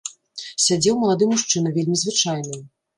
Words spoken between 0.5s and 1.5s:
Сядзеў малады